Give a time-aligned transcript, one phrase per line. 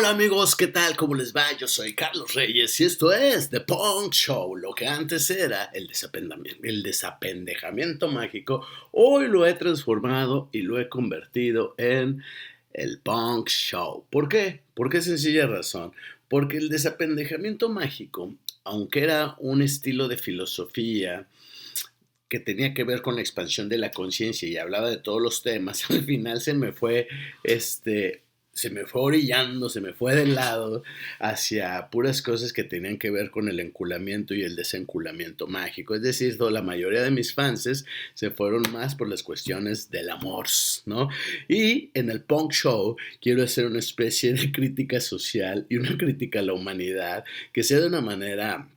[0.00, 0.96] Hola amigos, ¿qué tal?
[0.96, 1.56] ¿Cómo les va?
[1.56, 5.86] Yo soy Carlos Reyes y esto es The Punk Show, lo que antes era el
[6.82, 12.24] desapendejamiento, mágico, hoy lo he transformado y lo he convertido en
[12.72, 14.04] el Punk Show.
[14.10, 14.62] ¿Por qué?
[14.74, 15.92] ¿Por qué sencilla razón?
[16.26, 18.34] Porque el desapendejamiento mágico,
[18.64, 21.28] aunque era un estilo de filosofía,
[22.28, 25.44] que tenía que ver con la expansión de la conciencia y hablaba de todos los
[25.44, 27.06] temas, al final se me fue
[27.44, 28.23] este
[28.54, 30.82] se me fue orillando, se me fue del lado
[31.18, 35.94] hacia puras cosas que tenían que ver con el enculamiento y el desenculamiento mágico.
[35.94, 37.84] Es decir, la mayoría de mis fans
[38.14, 40.46] se fueron más por las cuestiones del amor,
[40.86, 41.08] ¿no?
[41.48, 46.40] Y en el punk show quiero hacer una especie de crítica social y una crítica
[46.40, 48.68] a la humanidad que sea de una manera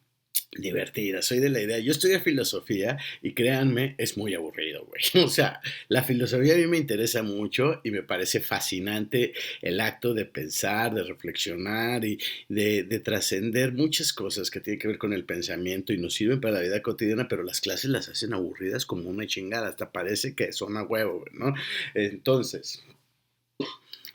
[0.52, 1.22] divertida.
[1.22, 5.02] Soy de la idea, yo estudio filosofía y créanme, es muy aburrido, güey.
[5.28, 10.14] O sea, la filosofía a mí me interesa mucho y me parece fascinante el acto
[10.14, 15.26] de pensar, de reflexionar y de, trascender muchas cosas que tienen que ver con el
[15.26, 19.10] pensamiento y nos sirven para la vida cotidiana, pero las clases las hacen aburridas como
[19.10, 21.54] una chingada, hasta parece que son a huevo, ¿no?
[21.94, 22.84] Entonces,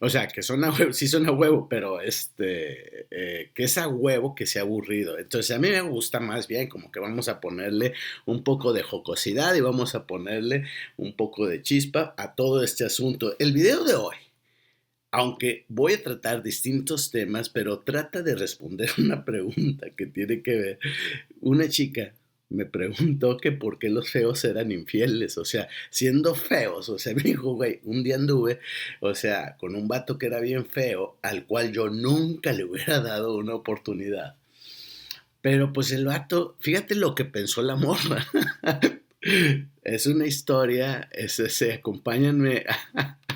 [0.04, 3.86] o sea, que son a sí son a huevo, pero este, eh, que es a
[3.86, 5.16] huevo que sea aburrido.
[5.16, 7.94] Entonces a mí me gusta más bien como que vamos a ponerle
[8.26, 10.64] un poco de jocosidad y vamos a ponerle
[10.96, 13.36] un poco de chispa a todo este asunto.
[13.38, 14.16] El video de hoy,
[15.12, 20.56] aunque voy a tratar distintos temas, pero trata de responder una pregunta que tiene que
[20.56, 20.78] ver
[21.40, 22.12] una chica
[22.52, 27.14] me preguntó que por qué los feos eran infieles, o sea, siendo feos, o sea,
[27.16, 28.60] me dijo, güey, un día anduve,
[29.00, 33.00] o sea, con un vato que era bien feo, al cual yo nunca le hubiera
[33.00, 34.36] dado una oportunidad.
[35.40, 38.26] Pero pues el vato, fíjate lo que pensó la morra.
[39.82, 42.64] es una historia, es ese, acompáñenme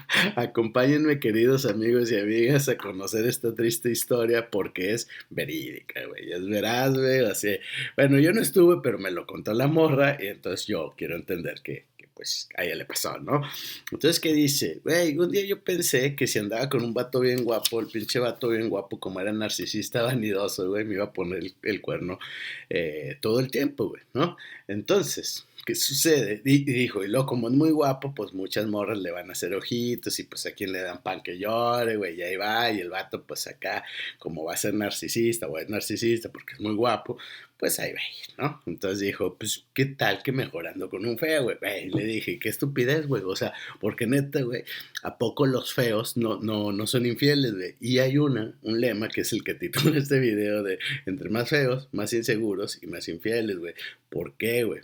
[0.37, 6.33] Acompáñenme, queridos amigos y amigas, a conocer esta triste historia porque es verídica, güey.
[6.33, 7.25] Es veraz, güey.
[7.25, 7.59] Así.
[7.97, 11.61] Bueno, yo no estuve, pero me lo contó la morra y entonces yo quiero entender
[11.63, 13.43] que, pues a ella le pasó, ¿no?
[13.93, 14.81] Entonces, ¿qué dice?
[14.85, 18.19] Güey, un día yo pensé que si andaba con un vato bien guapo, el pinche
[18.19, 22.19] vato bien guapo, como era narcisista, vanidoso, güey, me iba a poner el, cuerno
[22.71, 24.37] eh, todo el tiempo, güey, ¿no?
[24.67, 26.41] Entonces, ¿qué sucede?
[26.45, 29.53] Y, dijo, y luego como es muy guapo, pues muchas morras le van a hacer
[29.53, 32.81] ojitos y pues a quien le dan pan que llore, güey, y ahí va, y
[32.81, 33.85] el vato pues acá,
[34.19, 37.19] como va a ser narcisista o es narcisista porque es muy guapo,
[37.57, 38.01] pues ahí va,
[38.39, 38.63] ¿no?
[38.67, 41.57] Entonces dijo, pues, ¿qué tal que mejorando con un feo, güey?
[41.91, 44.63] le dije, qué estupidez, güey, o sea, porque neta, güey,
[45.03, 47.75] ¿a poco los feos no, no, no son infieles, güey?
[47.81, 51.49] Y hay una, un lema que es el que titula este video de, entre más
[51.49, 53.75] feos, más inseguros y más infieles, güey.
[54.11, 54.83] ¿Por qué, güey?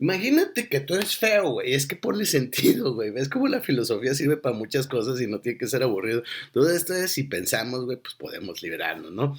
[0.00, 1.74] Imagínate que tú eres feo, güey.
[1.74, 3.10] Es que ponle sentido, güey.
[3.10, 6.22] ¿Ves cómo la filosofía sirve para muchas cosas y no tiene que ser aburrido?
[6.52, 9.36] Todo esto es, si pensamos, güey, pues podemos liberarnos, ¿no?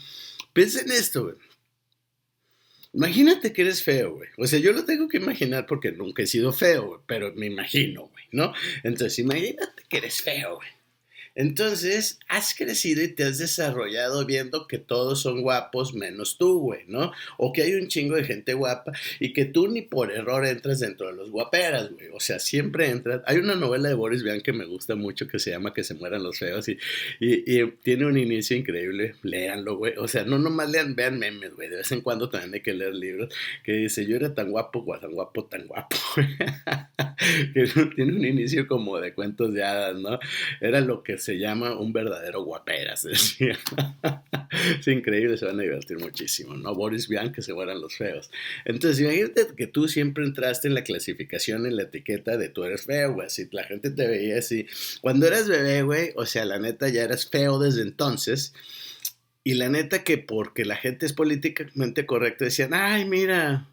[0.54, 1.36] Piensa en esto, güey.
[2.92, 4.30] Imagínate que eres feo, güey.
[4.38, 7.46] O sea, yo lo tengo que imaginar porque nunca he sido feo, güey, pero me
[7.46, 8.54] imagino, güey, ¿no?
[8.84, 10.68] Entonces, imagínate que eres feo, güey.
[11.36, 16.82] Entonces, has crecido y te has desarrollado viendo que todos son guapos menos tú, güey,
[16.88, 17.12] ¿no?
[17.38, 20.80] O que hay un chingo de gente guapa y que tú ni por error entras
[20.80, 22.08] dentro de los guaperas, güey.
[22.14, 23.22] O sea, siempre entras.
[23.26, 25.94] Hay una novela de Boris Vian que me gusta mucho que se llama Que se
[25.94, 26.78] mueran los feos y,
[27.20, 29.16] y, tiene un inicio increíble.
[29.24, 29.94] Léanlo, güey.
[29.98, 31.70] O sea, no nomás lean, vean memes, güey.
[31.70, 34.86] De vez en cuando también hay que leer libros que dice, yo era tan guapo,
[35.00, 35.98] tan guapo, tan guapo.
[37.54, 40.20] que tiene un inicio como de cuentos de hadas, ¿no?
[40.62, 43.06] Era lo que se llama un verdadero guaperas.
[44.80, 46.74] es increíble, se van a divertir muchísimo, ¿no?
[46.74, 48.30] Boris Vian, que se mueran los feos.
[48.66, 52.84] Entonces, imagínate que tú siempre entraste en la clasificación, en la etiqueta de tú eres
[52.84, 53.28] feo, güey.
[53.28, 54.68] Así la gente te veía así.
[55.02, 58.54] Cuando eras bebé, güey, o sea, la neta ya eras feo desde entonces.
[59.44, 63.70] Y la neta que porque la gente es políticamente correcta, decían, ay, mira,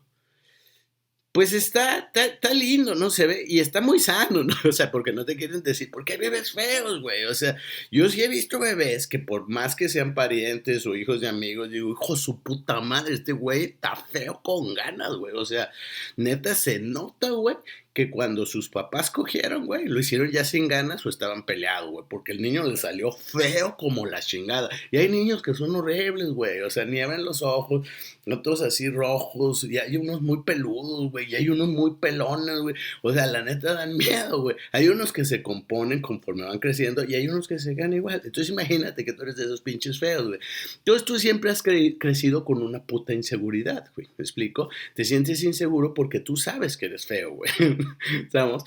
[1.36, 3.10] pues está, está, lindo, ¿no?
[3.10, 4.54] Se ve, y está muy sano, ¿no?
[4.66, 7.24] O sea, porque no te quieren decir, porque hay bebés feos, güey.
[7.24, 7.58] O sea,
[7.90, 11.70] yo sí he visto bebés que por más que sean parientes o hijos de amigos,
[11.70, 15.34] digo, hijo su puta madre, este güey está feo con ganas, güey.
[15.36, 15.70] O sea,
[16.16, 17.56] neta se nota, güey,
[17.96, 22.04] que cuando sus papás cogieron, güey, lo hicieron ya sin ganas o estaban peleados, güey,
[22.10, 24.68] porque el niño le salió feo como la chingada.
[24.90, 27.88] Y hay niños que son horribles, güey, o sea, nievan los ojos,
[28.30, 32.74] otros así rojos, y hay unos muy peludos, güey, y hay unos muy pelones, güey.
[33.00, 34.56] O sea, la neta dan miedo, güey.
[34.72, 38.20] Hay unos que se componen conforme van creciendo y hay unos que se quedan igual.
[38.26, 40.40] Entonces imagínate que tú eres de esos pinches feos, güey.
[40.80, 44.06] Entonces tú siempre has crecido con una puta inseguridad, güey.
[44.18, 44.68] ¿Me explico?
[44.94, 47.50] Te sientes inseguro porque tú sabes que eres feo, güey.
[48.24, 48.64] ¿Estamos?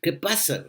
[0.00, 0.66] ¿Qué pasa?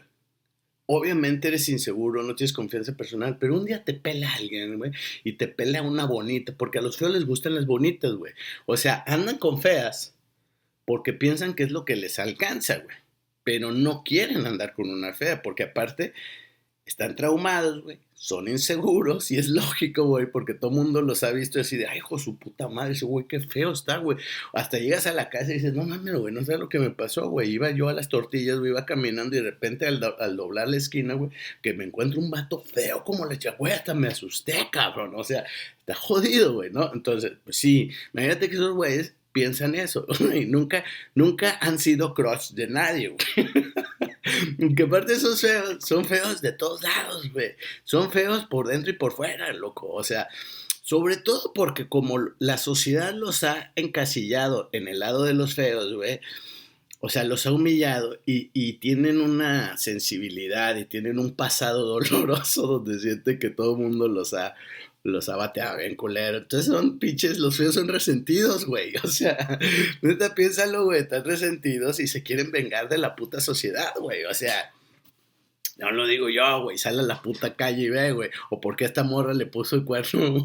[0.87, 4.91] obviamente eres inseguro, no tienes confianza personal, pero un día te pela alguien, güey,
[5.23, 8.33] y te pela una bonita, porque a los feos les gustan las bonitas, güey.
[8.65, 10.15] O sea, andan con feas
[10.85, 12.95] porque piensan que es lo que les alcanza, güey.
[13.43, 16.13] Pero no quieren andar con una fea, porque aparte
[16.85, 21.59] están traumados, güey, son inseguros y es lógico, güey, porque todo mundo los ha visto
[21.59, 24.17] así de, ay, hijo, su puta madre, ese güey, qué feo está, güey.
[24.53, 26.89] Hasta llegas a la casa y dices, no mames, güey, no sé lo que me
[26.89, 27.51] pasó, güey.
[27.51, 29.99] Iba yo a las tortillas, güey, iba caminando y de repente al,
[30.37, 34.07] doblar la esquina, güey, que me encuentro un vato feo como le güey, hasta me
[34.07, 35.13] asusté, cabrón.
[35.15, 35.45] O sea,
[35.79, 36.91] está jodido, güey, ¿no?
[36.93, 40.83] Entonces, pues sí, imagínate que esos güeyes piensan eso y nunca,
[41.13, 43.47] nunca han sido crush de nadie, güey.
[44.75, 47.55] que aparte esos feos, son feos de todos lados, güey.
[47.83, 49.87] Son feos por dentro y por fuera, loco.
[49.89, 50.27] O sea,
[50.81, 55.93] sobre todo porque como la sociedad los ha encasillado en el lado de los feos,
[55.93, 56.19] güey.
[56.99, 62.67] O sea, los ha humillado y, y, tienen una sensibilidad y tienen un pasado doloroso
[62.67, 64.55] donde siente que todo el mundo los ha
[65.05, 66.39] los ha bateado bien culero.
[66.39, 68.93] Entonces son pinches, los feos son resentidos, güey.
[69.03, 69.59] O sea,
[70.01, 74.25] neta, piénsalo, güey, están resentidos y se quieren vengar de la puta sociedad, güey.
[74.25, 74.73] O sea,
[75.77, 78.29] no lo digo yo, güey, sale a la puta calle y ve, güey.
[78.49, 80.43] O porque esta morra le puso el cuerno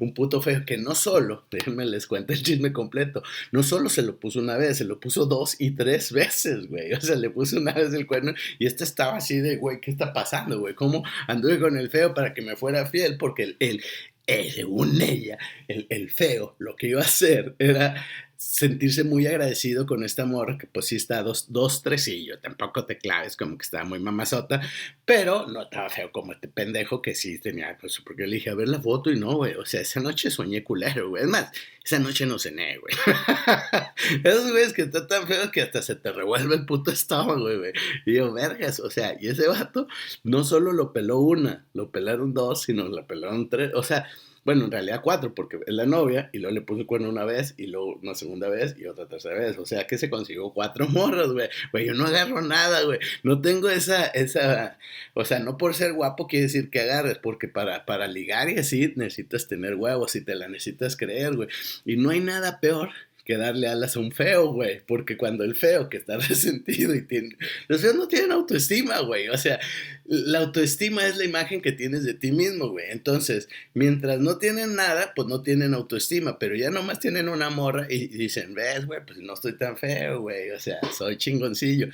[0.00, 3.22] un, puto feo que no solo, déjenme les cuento el chisme completo,
[3.52, 6.92] no solo se lo puso una vez, se lo puso dos y tres veces, güey.
[6.98, 9.90] O sea, le puso una vez el cuerno y este estaba así de, güey, ¿qué
[9.90, 10.74] está pasando, güey?
[10.74, 13.16] ¿Cómo anduve con el feo para que me fuera fiel?
[13.18, 13.82] Porque el, el,
[14.26, 15.38] el según ella,
[15.68, 18.04] el, el feo, lo que iba a hacer era
[18.38, 22.96] sentirse muy agradecido con esta morra, que pues sí está dos, dos, tresillo, tampoco te
[22.96, 24.60] claves, como que estaba muy mamazota,
[25.04, 28.54] pero no estaba feo como este pendejo que sí tenía, pues porque le dije a
[28.54, 31.50] ver la foto y no, güey, o sea, esa noche soñé culero, güey, es más,
[31.84, 32.94] esa noche no cené, güey.
[34.24, 37.72] Esos güeyes que están tan feos que hasta se te revuelve el puto estómago, güey.
[38.06, 39.88] Y yo, vergas, o sea, y ese vato
[40.22, 44.06] no solo lo peló una, lo pelaron dos, sino lo pelaron tres, o sea,
[44.48, 47.26] bueno, en realidad cuatro, porque es la novia, y luego le puso el cuerno una
[47.26, 49.58] vez, y luego una segunda vez, y otra tercera vez.
[49.58, 51.50] O sea que se consiguió cuatro morros, güey.
[51.70, 52.98] Güey, yo no agarro nada, güey.
[53.22, 54.78] No tengo esa, esa,
[55.12, 58.56] o sea, no por ser guapo quiere decir que agarres, porque para, para ligar y
[58.56, 61.50] así necesitas tener huevos y te la necesitas creer, güey.
[61.84, 62.88] Y no hay nada peor
[63.28, 64.80] que darle alas a un feo, güey.
[64.86, 67.36] Porque cuando el feo que está resentido y tiene...
[67.68, 69.28] Los feos no tienen autoestima, güey.
[69.28, 69.60] O sea,
[70.06, 72.86] la autoestima es la imagen que tienes de ti mismo, güey.
[72.88, 76.38] Entonces, mientras no tienen nada, pues no tienen autoestima.
[76.38, 80.22] Pero ya nomás tienen una morra y dicen, ves, güey, pues no estoy tan feo,
[80.22, 80.50] güey.
[80.52, 81.90] O sea, soy chingoncillo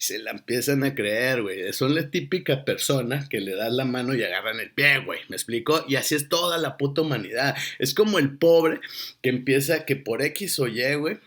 [0.00, 1.70] se la empiezan a creer, güey.
[1.74, 5.20] Son la típica persona que le das la mano y agarran el pie, güey.
[5.28, 5.84] ¿Me explico?
[5.86, 7.54] Y así es toda la puta humanidad.
[7.78, 8.80] Es como el pobre
[9.20, 11.18] que empieza que por X o Y, güey,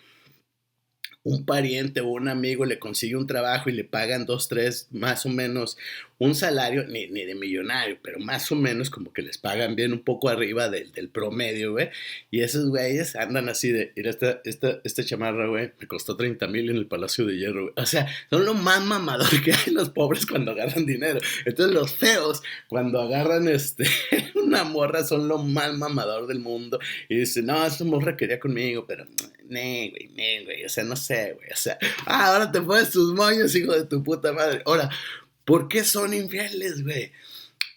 [1.23, 5.25] un pariente o un amigo le consigue un trabajo y le pagan dos, tres, más
[5.25, 5.77] o menos
[6.19, 10.03] un salario, ni, de millonario, pero más o menos como que les pagan bien un
[10.03, 11.89] poco arriba del, promedio, güey.
[12.31, 16.47] Y esos güeyes andan así de, mira, esta, esta, esta chamarra, güey, me costó 30
[16.47, 17.73] mil en el Palacio de Hierro, güey.
[17.75, 21.19] O sea, son lo más mamador que hay los pobres cuando agarran dinero.
[21.45, 23.85] Entonces los feos, cuando agarran este,
[24.35, 26.79] una morra, son lo más mamador del mundo.
[27.09, 29.05] Y dicen, no, esa morra quería conmigo, pero,
[29.47, 32.91] ne, güey, ne, güey, o sea, no sé, güey, o sea, ah, ahora te pones
[32.91, 34.61] tus moños, hijo de tu puta madre.
[34.65, 34.89] Ahora,
[35.45, 37.11] ¿Por qué son infieles, güey?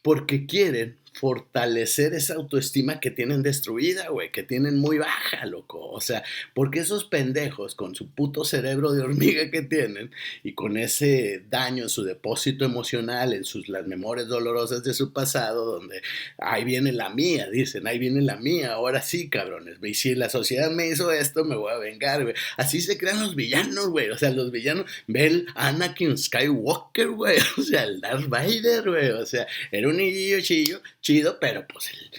[0.02, 5.88] Porque quieren fortalecer esa autoestima que tienen destruida, güey, que tienen muy baja, loco.
[5.90, 6.22] O sea,
[6.54, 10.10] porque esos pendejos con su puto cerebro de hormiga que tienen
[10.42, 15.12] y con ese daño en su depósito emocional, en sus las memorias dolorosas de su
[15.12, 16.02] pasado, donde
[16.38, 20.28] ahí viene la mía, dicen, ahí viene la mía, ahora sí, cabrones, y si la
[20.28, 22.34] sociedad me hizo esto, me voy a vengar, güey.
[22.56, 24.10] Así se crean los villanos, güey.
[24.10, 27.38] O sea, los villanos, ve el Anakin Skywalker, güey.
[27.56, 29.10] O sea, el Darth Vader, güey.
[29.10, 32.10] O sea, era un niñillo chillo chido, pero pues el,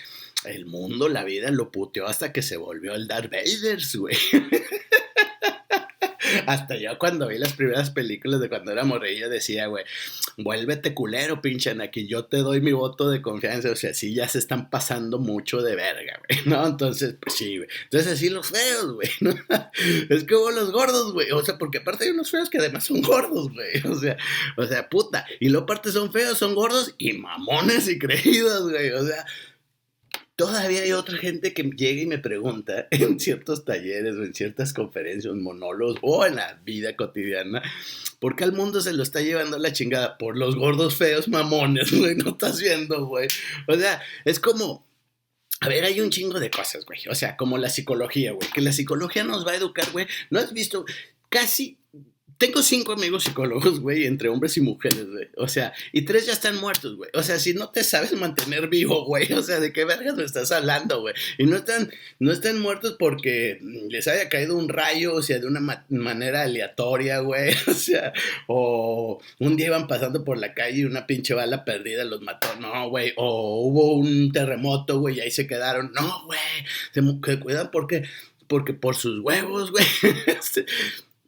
[0.53, 4.15] el mundo, la vida lo puteó hasta que se volvió el Darth Vader, güey.
[6.45, 9.85] Hasta yo cuando vi las primeras películas de cuando era morrillo decía, güey,
[10.37, 13.71] vuélvete culero, pinche aquí yo te doy mi voto de confianza.
[13.71, 16.65] O sea, sí ya se están pasando mucho de verga, güey, ¿no?
[16.65, 17.69] Entonces, pues sí, güey.
[17.83, 19.35] Entonces así los feos, güey, ¿no?
[20.09, 21.31] Es como los gordos, güey.
[21.31, 23.67] O sea, porque aparte hay unos feos que además son gordos, güey.
[23.87, 24.17] O sea,
[24.57, 25.25] o sea, puta.
[25.39, 28.91] Y luego aparte son feos, son gordos y mamones y creídos, güey.
[28.91, 29.25] O sea,
[30.37, 34.71] Todavía hay otra gente que llega y me pregunta en ciertos talleres o en ciertas
[34.71, 37.63] conferencias, monólogos o en la vida cotidiana,
[38.19, 40.19] ¿por qué al mundo se lo está llevando la chingada?
[40.19, 43.27] Por los gordos feos mamones, güey, no estás viendo, güey.
[43.67, 44.85] O sea, es como,
[45.59, 46.99] a ver, hay un chingo de cosas, güey.
[47.09, 48.47] O sea, como la psicología, güey.
[48.51, 50.05] Que la psicología nos va a educar, güey.
[50.29, 50.85] ¿No has visto?
[51.29, 51.79] Casi
[52.37, 55.27] tengo cinco amigos psicólogos, güey, entre hombres y mujeres, güey.
[55.37, 57.09] O sea, y tres ya están muertos, güey.
[57.13, 59.31] O sea, si no te sabes mantener vivo, güey.
[59.33, 61.13] O sea, ¿de qué vergas me estás hablando, güey?
[61.37, 65.47] Y no están, no están muertos porque les haya caído un rayo, o sea, de
[65.47, 67.55] una manera aleatoria, güey.
[67.67, 68.11] O sea,
[68.47, 72.47] o un día iban pasando por la calle y una pinche bala perdida los mató.
[72.59, 73.13] No, güey.
[73.15, 75.91] O hubo un terremoto, güey, y ahí se quedaron.
[75.93, 76.39] No, güey.
[76.91, 78.03] Se, cuidan porque,
[78.47, 79.85] porque por sus huevos, güey.
[80.25, 80.65] Este,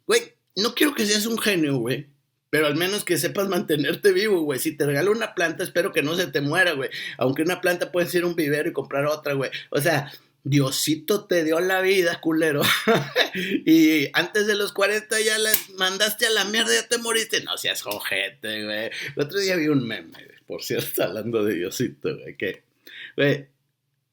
[0.06, 2.08] güey no quiero que seas un genio, güey.
[2.50, 4.58] Pero al menos que sepas mantenerte vivo, güey.
[4.58, 6.90] Si te regalo una planta, espero que no se te muera, güey.
[7.16, 9.52] Aunque una planta puede ser un vivero y comprar otra, güey.
[9.70, 12.62] O sea, Diosito te dio la vida, culero.
[13.66, 17.40] y antes de los 40 ya las mandaste a la mierda, ya te moriste.
[17.42, 18.90] No seas jojete, güey.
[19.16, 22.36] El otro día vi un meme, por cierto, hablando de Diosito, güey.
[22.36, 22.64] Que,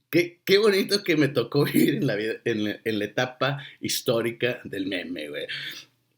[0.09, 4.61] Qué, qué, bonito que me tocó vivir en la, vida, en, en la etapa histórica
[4.63, 5.47] del meme, güey.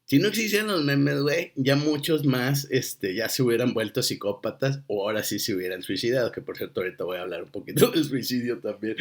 [0.09, 4.81] Si no existieran los memes, güey, ya muchos más este, ya se hubieran vuelto psicópatas
[4.87, 7.91] o ahora sí se hubieran suicidado, que por cierto ahorita voy a hablar un poquito
[7.91, 8.95] del suicidio también.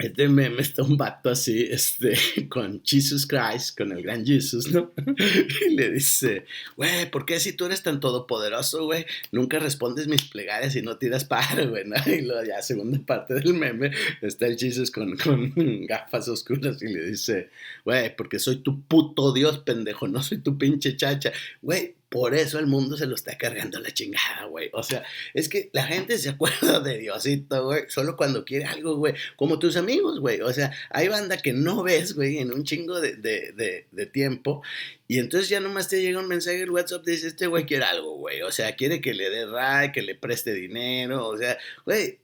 [0.00, 2.16] Este meme está un vato así, este,
[2.48, 4.92] con Jesus Christ, con el gran Jesus, ¿no?
[5.66, 9.04] Y le dice, güey, ¿por qué si tú eres tan todopoderoso, güey?
[9.30, 11.84] Nunca respondes mis plegarias y no tiras para, güey.
[12.06, 13.92] Y luego ya, segunda parte del meme,
[14.22, 15.52] está el Jesus con, con
[15.86, 17.50] gafas oscuras y le dice,
[17.84, 21.32] güey, porque soy tu puto Dios, pendejo, no soy tu pinche chacha.
[21.62, 24.68] Güey, por eso el mundo se lo está cargando la chingada, güey.
[24.72, 28.96] O sea, es que la gente se acuerda de Diosito, güey, solo cuando quiere algo,
[28.96, 29.14] güey.
[29.36, 30.40] Como tus amigos, güey.
[30.40, 34.62] O sea, hay banda que no ves, güey, en un chingo de, de, de, tiempo.
[35.06, 38.16] Y entonces ya nomás te llega un mensaje en WhatsApp, dice, este güey quiere algo,
[38.16, 38.42] güey.
[38.42, 41.28] O sea, quiere que le dé ray, que le preste dinero.
[41.28, 42.18] O sea, güey,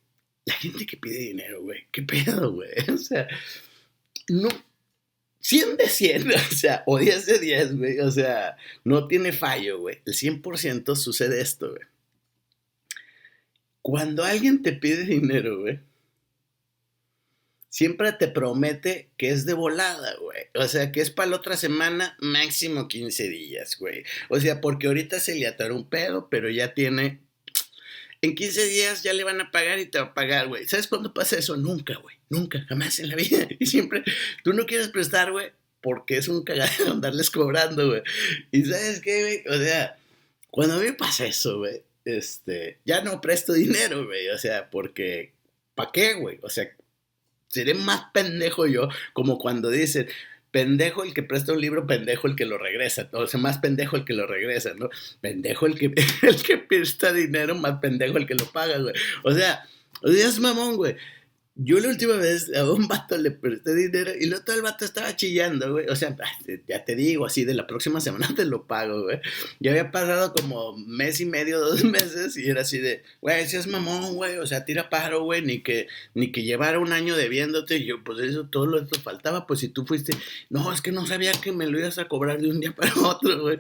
[0.47, 1.87] la gente que pide dinero, güey.
[1.93, 2.71] ¿Qué pedo, güey?
[2.93, 3.29] O sea,
[4.29, 4.49] no,
[5.47, 9.79] 100 de 100, o sea, o 10 de 10, güey, o sea, no tiene fallo,
[9.79, 10.01] güey.
[10.05, 11.83] El 100% sucede esto, güey.
[13.81, 15.79] Cuando alguien te pide dinero, güey,
[17.69, 20.47] siempre te promete que es de volada, güey.
[20.57, 24.03] O sea, que es para la otra semana, máximo 15 días, güey.
[24.29, 27.21] O sea, porque ahorita se le atoró un pedo, pero ya tiene
[28.27, 30.67] en 15 días ya le van a pagar y te va a pagar, güey.
[30.67, 31.57] ¿Sabes cuándo pasa eso?
[31.57, 32.17] Nunca, güey.
[32.29, 33.49] Nunca, jamás en la vida.
[33.59, 34.05] Y siempre,
[34.45, 38.03] tú no quieres prestar, güey, porque es un cagadero andarles cobrando, güey.
[38.51, 39.57] Y ¿sabes qué, güey?
[39.57, 39.97] O sea,
[40.51, 44.29] cuando a mí me pasa eso, güey, este, ya no presto dinero, güey.
[44.29, 45.33] O sea, porque,
[45.75, 46.39] ¿para qué, güey?
[46.43, 46.69] O sea,
[47.49, 50.09] seré más pendejo yo, como cuando dicen,
[50.57, 53.95] pendejo el que presta un libro, pendejo el que lo regresa, o sea, más pendejo
[53.97, 54.89] el que lo regresa, ¿no?
[55.21, 58.95] Pendejo el que, el que presta dinero, más pendejo el que lo paga, güey.
[59.23, 59.69] O sea,
[60.01, 60.97] o sea, es mamón, güey.
[61.59, 64.85] Yo la última vez a un vato le presté dinero y luego todo el vato
[64.85, 65.89] estaba chillando, güey.
[65.89, 66.15] O sea,
[66.69, 69.21] ya te digo, así de la próxima semana te lo pago, güey.
[69.59, 73.57] Ya había pasado como mes y medio, dos meses y era así de, güey, si
[73.57, 74.37] es mamón, güey.
[74.37, 77.79] O sea, tira paro, güey, ni que, ni que llevara un año debiéndote.
[77.79, 79.47] Y yo, pues eso, todo lo esto faltaba.
[79.47, 80.15] Pues si tú fuiste,
[80.51, 82.93] no, es que no sabía que me lo ibas a cobrar de un día para
[83.03, 83.59] otro, güey.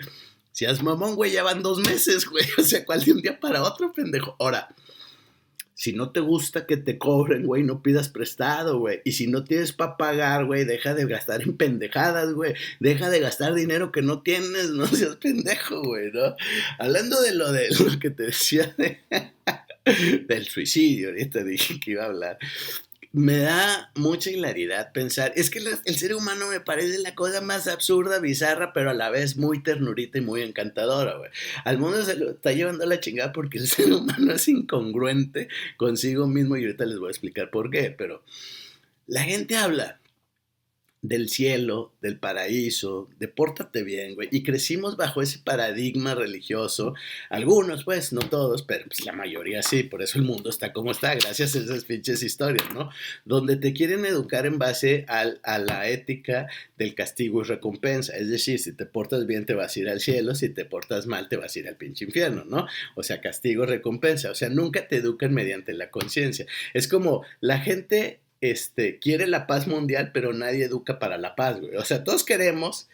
[0.52, 2.44] Si es mamón, güey, ya van dos meses, güey.
[2.58, 4.36] O sea, ¿cuál de un día para otro, pendejo?
[4.38, 4.68] Ahora.
[5.78, 9.02] Si no te gusta que te cobren, güey, no pidas prestado, güey.
[9.04, 12.54] Y si no tienes para pagar, güey, deja de gastar en pendejadas, güey.
[12.80, 16.34] Deja de gastar dinero que no tienes, no seas pendejo, güey, ¿no?
[16.78, 18.74] Hablando de lo de lo que te decía
[20.26, 22.38] del suicidio, ahorita dije que iba a hablar
[23.16, 27.66] me da mucha hilaridad pensar, es que el ser humano me parece la cosa más
[27.66, 31.30] absurda, bizarra, pero a la vez muy ternurita y muy encantadora, güey.
[31.64, 35.48] Al mundo se lo está llevando a la chingada porque el ser humano es incongruente
[35.78, 38.22] consigo mismo y ahorita les voy a explicar por qué, pero
[39.06, 39.98] la gente habla
[41.02, 44.28] del cielo, del paraíso, de pórtate bien, güey.
[44.32, 46.94] Y crecimos bajo ese paradigma religioso.
[47.30, 49.82] Algunos, pues, no todos, pero pues, la mayoría sí.
[49.84, 52.90] Por eso el mundo está como está, gracias a esas pinches historias, ¿no?
[53.24, 58.16] Donde te quieren educar en base al, a la ética del castigo y recompensa.
[58.16, 61.06] Es decir, si te portas bien te vas a ir al cielo, si te portas
[61.06, 62.66] mal te vas a ir al pinche infierno, ¿no?
[62.94, 64.30] O sea, castigo, recompensa.
[64.30, 66.46] O sea, nunca te educan mediante la conciencia.
[66.74, 71.60] Es como la gente este, quiere la paz mundial, pero nadie educa para la paz,
[71.60, 71.76] güey.
[71.76, 72.88] O sea, todos queremos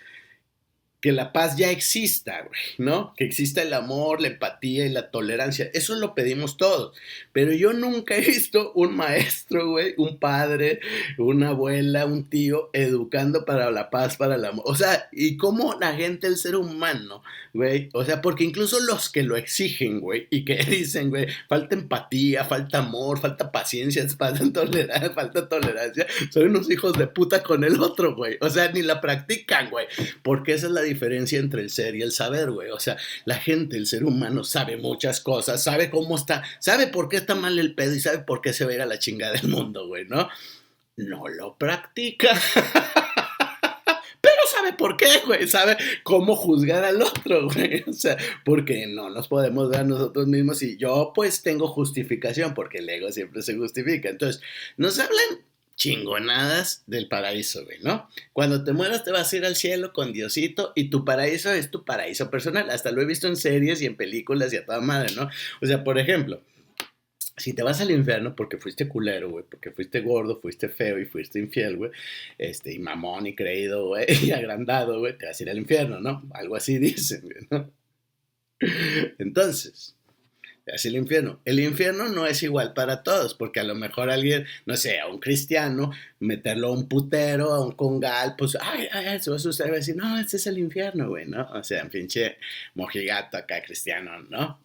[1.03, 3.13] que la paz ya exista, güey, ¿no?
[3.17, 5.69] Que exista el amor, la empatía y la tolerancia.
[5.75, 6.97] Eso lo pedimos todos.
[7.33, 10.79] Pero yo nunca he visto un maestro, güey, un padre,
[11.19, 14.65] una abuela, un tío educando para la paz, para el amor.
[14.65, 19.11] O sea, y cómo la gente, el ser humano, güey, o sea, porque incluso los
[19.11, 24.53] que lo exigen, güey, y que dicen, güey, falta empatía, falta amor, falta paciencia, falta
[24.53, 28.39] tolerancia, falta tolerancia, son unos hijos de puta con el otro, güey.
[28.41, 29.87] O sea, ni la practican, güey.
[30.23, 32.71] Porque esa es la diferencia entre el ser y el saber, güey.
[32.71, 37.09] O sea, la gente, el ser humano, sabe muchas cosas, sabe cómo está, sabe por
[37.09, 39.49] qué está mal el pedo y sabe por qué se va a la chingada del
[39.49, 40.29] mundo, güey, ¿no?
[40.97, 42.31] No lo practica.
[44.21, 47.85] Pero sabe por qué, güey, sabe cómo juzgar al otro, güey.
[47.89, 52.79] O sea, porque no nos podemos ver nosotros mismos y yo pues tengo justificación, porque
[52.79, 54.09] el ego siempre se justifica.
[54.09, 54.41] Entonces,
[54.77, 55.41] nos hablan
[55.83, 58.09] chingonadas del paraíso, güey, ¿no?
[58.33, 61.73] Cuando te mueras te vas a ir al cielo con Diosito y tu paraíso es
[61.73, 62.71] tu paraíso personal.
[62.71, 65.29] Hasta lo he visto en series y en películas y a toda madre, ¿no?
[65.61, 66.41] O sea, por ejemplo,
[67.37, 71.05] si te vas al infierno porque fuiste culero, güey, porque fuiste gordo, fuiste feo y
[71.05, 71.91] fuiste infiel, güey,
[72.39, 75.99] este, y mamón y creído, güey, y agrandado, güey, te vas a ir al infierno,
[76.01, 76.23] ¿no?
[76.33, 77.73] Algo así dicen, güey, ¿no?
[79.19, 79.97] Entonces,
[80.73, 81.41] así el infierno.
[81.45, 85.09] El infierno no es igual para todos, porque a lo mejor alguien, no sé, a
[85.09, 89.39] un cristiano, meterlo a un putero, a un congal, pues, ay, ay, se va a
[89.39, 91.49] asustar y va a decir, no, este es el infierno, güey, ¿no?
[91.53, 92.39] O sea, en pinche
[92.75, 94.61] mojigato acá cristiano, ¿no?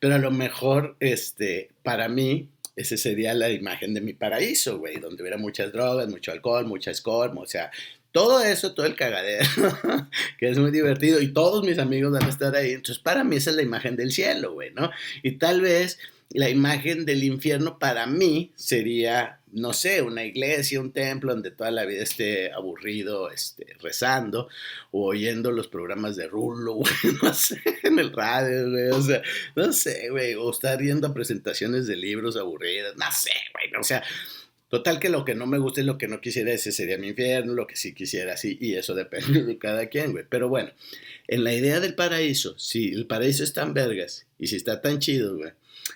[0.00, 4.98] Pero a lo mejor, este, para mí, ese sería la imagen de mi paraíso, güey,
[4.98, 7.70] donde hubiera muchas drogas, mucho alcohol, mucha escormo, o sea,
[8.12, 9.44] todo eso, todo el cagadero,
[10.38, 12.72] que es muy divertido y todos mis amigos van a estar ahí.
[12.72, 14.90] Entonces, para mí esa es la imagen del cielo, güey, ¿no?
[15.22, 15.98] Y tal vez
[16.34, 21.70] la imagen del infierno para mí sería, no sé, una iglesia, un templo donde toda
[21.70, 24.48] la vida esté aburrido, este, rezando
[24.90, 29.22] o oyendo los programas de Rulo, güey, no sé, en el radio, güey, o sea,
[29.56, 34.02] no sé, güey, o estar viendo presentaciones de libros aburridas, no sé, güey, o sea,
[34.72, 37.08] Total que lo que no me gusta y lo que no quisiera, ese sería mi
[37.08, 40.24] infierno, lo que sí quisiera, sí, y eso depende de cada quien, güey.
[40.26, 40.70] Pero bueno,
[41.28, 44.98] en la idea del paraíso, si el paraíso es tan vergas y si está tan
[44.98, 45.50] chido, güey,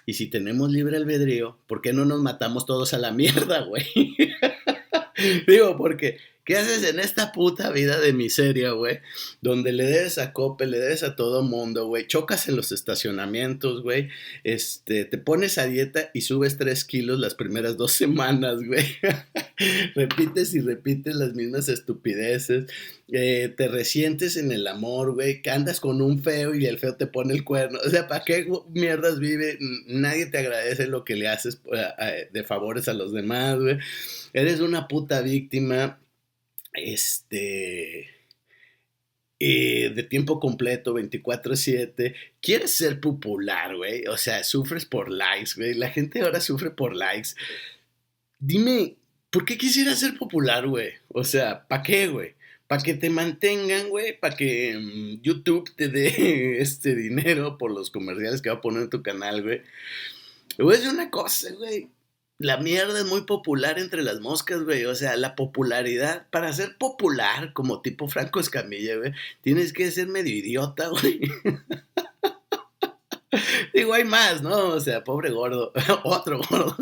[0.05, 3.87] y si tenemos libre albedrío, ¿por qué no nos matamos todos a la mierda, güey?
[5.47, 9.01] Digo, porque ¿Qué haces en esta puta vida de miseria, güey?
[9.43, 12.07] Donde le debes a Cope, le debes a todo mundo, güey.
[12.07, 14.11] Chocas en los estacionamientos, güey.
[14.45, 18.85] Este, te pones a dieta y subes tres kilos las primeras dos semanas, güey.
[19.97, 22.67] repites y repites las mismas estupideces.
[23.11, 25.43] Eh, te resientes en el amor, güey.
[25.43, 27.81] Que andas con un feo y el feo te pone el cuerno.
[27.85, 29.59] O sea, ¿para qué mierdas vive?
[29.89, 33.79] Nadie te agradece lo que le haces eh, eh, de favores a los demás, güey.
[34.33, 35.99] Eres una puta víctima
[36.77, 38.09] este,
[39.39, 45.75] eh, de tiempo completo, 24/7, quieres ser popular, güey, o sea, sufres por likes, güey,
[45.75, 47.31] la gente ahora sufre por likes.
[48.39, 48.97] Dime,
[49.31, 50.95] ¿por qué quisieras ser popular, güey?
[51.09, 52.35] O sea, ¿para qué, güey?
[52.67, 57.91] Para que te mantengan, güey, para que mm, YouTube te dé este dinero por los
[57.91, 59.63] comerciales que va a poner en tu canal, güey.
[60.59, 61.91] Voy a decir una cosa, güey
[62.39, 64.85] la mierda es muy popular entre las moscas, güey.
[64.85, 70.09] O sea, la popularidad, para ser popular como tipo Franco Escamilla, güey, tienes que ser
[70.09, 71.21] medio idiota, güey.
[73.77, 74.69] Digo, hay más, ¿no?
[74.69, 75.71] O sea, pobre gordo,
[76.05, 76.75] otro gordo.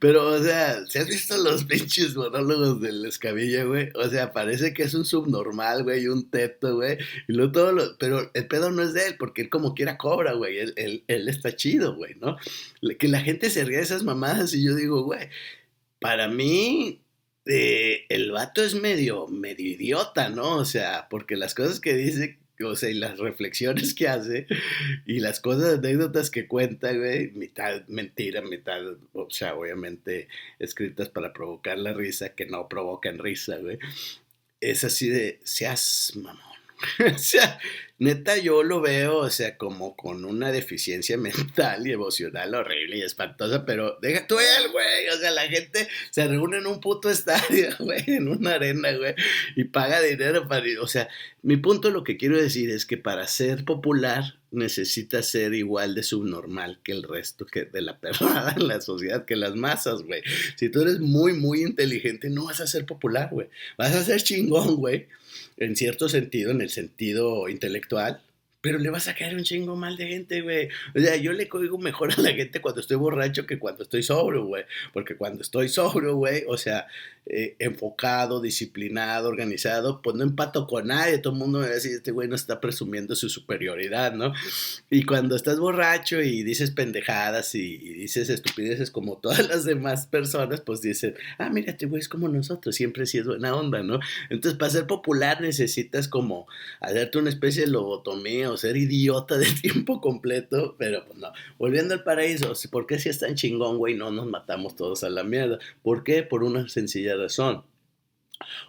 [0.00, 3.88] Pero, o sea, ¿se has visto los pinches monólogos del escabilla, güey?
[3.94, 6.98] O sea, parece que es un subnormal, güey, un teto, güey.
[7.26, 7.96] Y luego todo lo...
[7.96, 10.58] Pero el pedo no es de él, porque él como quiera cobra, güey.
[10.58, 12.36] Él, él, está chido, güey, ¿no?
[12.98, 15.30] Que la gente se ríe de esas mamadas y yo digo, güey,
[16.00, 17.00] para mí
[17.46, 20.56] eh, el vato es medio, medio idiota, ¿no?
[20.56, 24.46] O sea, porque las cosas que dice o sea, y las reflexiones que hace
[25.06, 28.80] y las cosas, anécdotas que cuenta, güey, mitad mentira, mitad,
[29.12, 33.78] o sea, obviamente escritas para provocar la risa, que no provocan risa, güey.
[34.60, 36.54] Es así de, seas mamón.
[37.14, 37.58] o sea,
[37.98, 43.02] neta yo lo veo, o sea, como con una deficiencia mental y emocional horrible y
[43.02, 47.10] espantosa, pero deja tú él, güey, o sea, la gente se reúne en un puto
[47.10, 49.14] estadio, güey, en una arena, güey,
[49.56, 51.08] y paga dinero para ir, o sea,
[51.42, 56.02] mi punto lo que quiero decir es que para ser popular necesitas ser igual de
[56.04, 60.22] subnormal que el resto que de la perrada en la sociedad, que las masas, güey.
[60.56, 63.48] Si tú eres muy, muy inteligente, no vas a ser popular, güey.
[63.76, 65.08] Vas a ser chingón, güey
[65.56, 68.23] en cierto sentido, en el sentido intelectual, actual
[68.64, 70.70] pero le vas a caer un chingo mal de gente, güey.
[70.96, 74.02] O sea, yo le caigo mejor a la gente cuando estoy borracho que cuando estoy
[74.02, 74.64] sobrio, güey.
[74.94, 76.86] Porque cuando estoy sobrio, güey, o sea,
[77.26, 81.18] eh, enfocado, disciplinado, organizado, pues no empato con nadie.
[81.18, 84.32] Todo el mundo me va a decir, este güey no está presumiendo su superioridad, ¿no?
[84.88, 90.62] Y cuando estás borracho y dices pendejadas y, dices estupideces como todas las demás personas,
[90.62, 94.00] pues dicen, ah, mira, este güey es como nosotros, siempre sí es buena onda, ¿no?
[94.30, 96.46] Entonces, para ser popular necesitas como
[96.80, 101.32] hacerte una especie de lobotomía ser idiota de tiempo completo, pero pues no.
[101.58, 105.10] Volviendo al paraíso, ¿por qué si es tan chingón, güey, no nos matamos todos a
[105.10, 105.58] la mierda?
[105.82, 106.22] ¿Por qué?
[106.22, 107.64] Por una sencilla razón.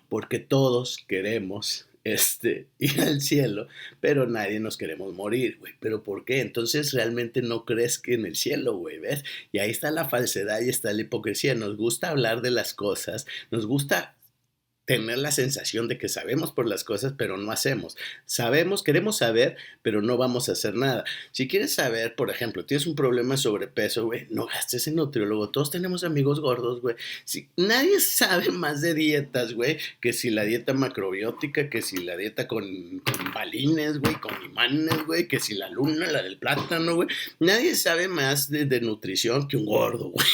[0.09, 3.67] Porque todos queremos este, ir al cielo,
[3.99, 5.73] pero nadie nos queremos morir, güey.
[5.81, 6.39] ¿Pero por qué?
[6.39, 9.25] Entonces realmente no crees que en el cielo, güey, ¿ves?
[9.51, 11.55] Y ahí está la falsedad y está la hipocresía.
[11.55, 14.15] Nos gusta hablar de las cosas, nos gusta
[14.85, 17.97] tener la sensación de que sabemos por las cosas, pero no hacemos.
[18.25, 21.03] Sabemos, queremos saber, pero no vamos a hacer nada.
[21.31, 25.49] Si quieres saber, por ejemplo, tienes un problema de sobrepeso, güey, no gastes en nutriólogo.
[25.49, 26.95] Todos tenemos amigos gordos, güey.
[27.25, 32.15] Si, nadie sabe más de dietas, güey, que si la dieta macrobiótica, que si la
[32.15, 33.01] dieta con,
[33.33, 37.07] balines, güey, con imanes, güey, que si la luna, la del plátano, güey.
[37.39, 40.25] Nadie sabe más de, de nutrición que un gordo, güey.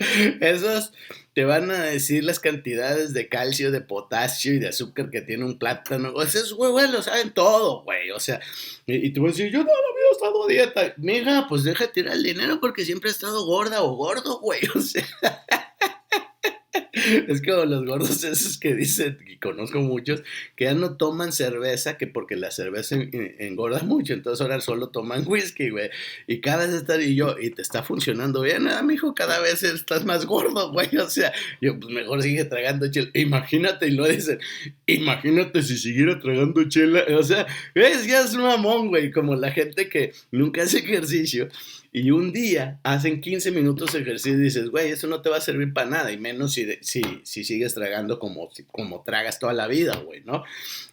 [0.40, 0.92] Esos
[1.40, 5.46] te van a decir las cantidades de calcio, de potasio y de azúcar que tiene
[5.46, 6.12] un plátano.
[6.12, 8.10] O sea, esos güey, lo saben todo, güey.
[8.10, 8.42] O sea,
[8.84, 10.94] y, tú vas a decir, yo no, había estado dieta.
[10.98, 14.60] Mija, pues deja tirar el dinero porque siempre he estado gorda o gordo, güey.
[14.74, 15.06] O sea.
[17.28, 20.22] Es como los gordos esos que dicen, y conozco muchos,
[20.56, 22.96] que ya no toman cerveza, que porque la cerveza
[23.38, 25.90] engorda mucho, entonces ahora solo toman whisky, güey.
[26.26, 29.14] Y cada vez estás, y yo, y te está funcionando bien, ¿eh, mijo?
[29.14, 30.88] Cada vez estás más gordo, güey.
[31.00, 33.10] O sea, yo, pues mejor sigue tragando chela.
[33.14, 34.38] Imagínate, y lo dicen,
[34.86, 37.04] imagínate si siguiera tragando chela.
[37.18, 41.48] O sea, es ya es un mamón, güey, como la gente que nunca hace ejercicio
[41.92, 45.38] y un día hacen 15 minutos de ejercicio y dices, güey, eso no te va
[45.38, 49.52] a servir para nada, y menos si, si, si sigues tragando como, como tragas toda
[49.52, 50.44] la vida, güey, ¿no?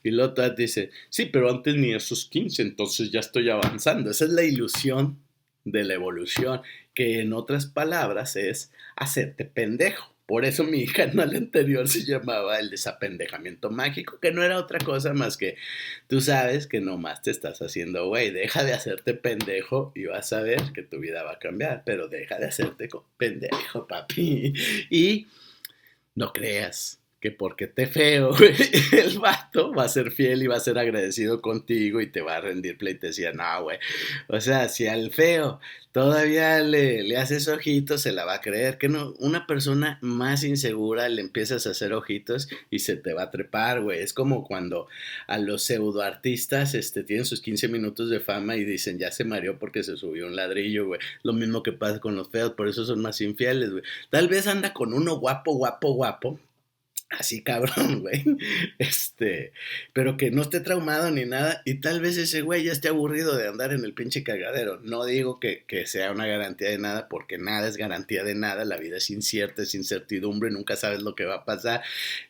[0.04, 4.10] Y luego te dice, sí, pero antes ni esos 15, entonces ya estoy avanzando.
[4.10, 5.20] Esa es la ilusión
[5.66, 6.62] de la evolución,
[6.96, 10.17] que en otras palabras es hacerte pendejo.
[10.28, 15.14] Por eso mi canal anterior se llamaba El desapendejamiento mágico, que no era otra cosa
[15.14, 15.56] más que
[16.08, 20.42] tú sabes que nomás te estás haciendo güey, deja de hacerte pendejo y vas a
[20.42, 24.54] ver que tu vida va a cambiar, pero deja de hacerte pendejo, papi.
[24.90, 25.28] Y
[26.14, 28.32] no creas que porque te feo,
[28.92, 32.36] el vato va a ser fiel y va a ser agradecido contigo y te va
[32.36, 33.32] a rendir pleitesía.
[33.34, 33.80] No, güey.
[34.28, 35.60] O sea, si al feo
[35.92, 38.78] todavía le, le, haces ojitos, se la va a creer.
[38.78, 43.24] Que no, una persona más insegura le empiezas a hacer ojitos y se te va
[43.24, 44.00] a trepar, güey.
[44.00, 44.88] Es como cuando
[45.26, 49.58] a los pseudoartistas este, tienen sus 15 minutos de fama y dicen, ya se mareó
[49.58, 51.00] porque se subió un ladrillo, güey.
[51.24, 53.84] Lo mismo que pasa con los feos, por eso son más infieles, güey.
[54.12, 56.40] Tal vez anda con uno guapo, guapo, guapo
[57.10, 58.24] así cabrón, güey.
[58.78, 59.54] Este,
[59.94, 61.62] pero que no esté traumado ni nada.
[61.66, 64.80] Y tal vez ese güey ya esté aburrido de andar en el pinche cagadero.
[64.82, 68.66] No digo que, que, sea una garantía de nada, porque nada es garantía de nada.
[68.66, 71.82] La vida es incierta, es incertidumbre, nunca sabes lo que va a pasar.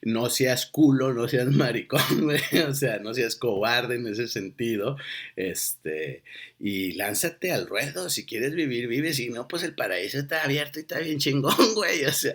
[0.02, 2.42] No seas culo, no seas maricón, güey.
[2.68, 4.98] O sea, no seas cobarde en ese sentido.
[5.36, 6.24] Este,
[6.60, 8.10] y lánzate al ruedo.
[8.10, 9.14] Si quieres vivir, vive.
[9.14, 12.06] Si no, pues el paraíso está abierto y está bien chingón, güey.
[12.06, 12.34] O sea,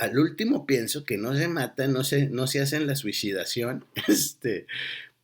[0.00, 4.66] al último pienso que no se matan, no se, no se hacen la suicidación, este,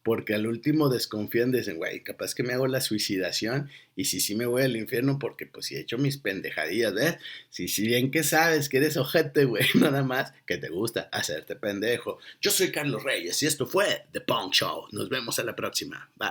[0.03, 4.35] porque al último desconfían, dicen, güey, capaz que me hago la suicidación y si sí
[4.35, 7.17] me voy al infierno porque pues si he hecho mis pendejadillas, ¿ves?
[7.49, 11.57] Si, si bien que sabes que eres ojete, güey, nada más que te gusta hacerte
[11.57, 12.19] pendejo.
[12.43, 14.89] Yo soy Carlos Reyes y esto fue The Punk Show.
[14.93, 16.11] Nos vemos a la próxima.
[16.17, 16.29] Bye.